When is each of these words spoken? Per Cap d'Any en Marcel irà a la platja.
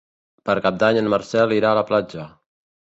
Per 0.49 0.55
Cap 0.67 0.79
d'Any 0.85 0.99
en 1.03 1.11
Marcel 1.15 1.55
irà 1.59 1.71
a 1.77 1.81
la 1.83 1.87
platja. 1.93 2.29